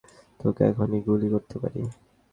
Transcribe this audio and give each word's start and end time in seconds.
তোকে 0.39 0.61
এক্ষুনি 0.69 0.97
গুলি 1.07 1.27
করতে 1.33 1.55
পারি। 1.61 1.81